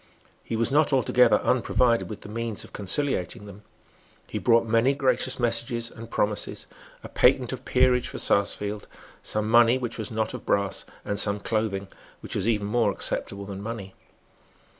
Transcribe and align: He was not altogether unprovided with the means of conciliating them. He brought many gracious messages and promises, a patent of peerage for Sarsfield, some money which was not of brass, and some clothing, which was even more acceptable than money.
He 0.43 0.55
was 0.55 0.71
not 0.71 0.91
altogether 0.91 1.39
unprovided 1.43 2.09
with 2.09 2.21
the 2.21 2.27
means 2.27 2.63
of 2.63 2.73
conciliating 2.73 3.45
them. 3.45 3.61
He 4.25 4.39
brought 4.39 4.65
many 4.65 4.95
gracious 4.95 5.39
messages 5.39 5.91
and 5.91 6.09
promises, 6.09 6.65
a 7.03 7.07
patent 7.07 7.53
of 7.53 7.65
peerage 7.65 8.07
for 8.07 8.17
Sarsfield, 8.17 8.87
some 9.21 9.47
money 9.47 9.77
which 9.77 9.99
was 9.99 10.09
not 10.09 10.33
of 10.33 10.43
brass, 10.43 10.85
and 11.05 11.19
some 11.19 11.39
clothing, 11.39 11.87
which 12.21 12.33
was 12.33 12.47
even 12.49 12.65
more 12.65 12.91
acceptable 12.91 13.45
than 13.45 13.61
money. 13.61 13.93